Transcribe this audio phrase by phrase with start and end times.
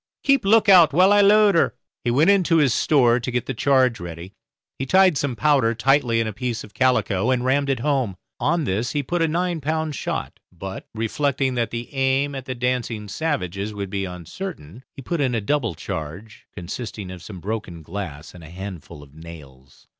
[0.23, 3.45] Keep a look out while I load her." He went into his store to get
[3.45, 4.33] the charge ready.
[4.79, 8.15] He tied some powder tightly in a piece of calico and rammed it home.
[8.39, 12.55] On this he put a nine pound shot; but, reflecting that the aim at the
[12.55, 17.83] dancing savages would be uncertain, he put in a double charge, consisting of some broken
[17.83, 19.85] glass and a handful of nails.